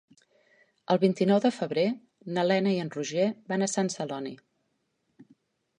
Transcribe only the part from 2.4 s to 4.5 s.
Lena i en Roger van a Sant Celoni.